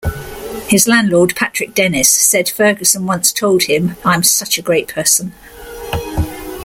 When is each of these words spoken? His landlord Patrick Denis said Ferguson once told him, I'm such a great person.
His 0.67 0.87
landlord 0.87 1.35
Patrick 1.35 1.75
Denis 1.75 2.09
said 2.09 2.49
Ferguson 2.49 3.05
once 3.05 3.31
told 3.31 3.61
him, 3.65 3.97
I'm 4.03 4.23
such 4.23 4.57
a 4.57 4.63
great 4.63 4.87
person. 4.87 5.33